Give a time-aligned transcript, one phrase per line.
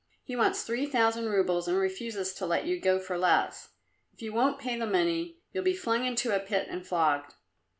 [0.23, 3.69] He wants three thousand roubles and refuses to let you go for less.
[4.11, 7.35] If you won't pay the money you'll be flung into a pit and flogged."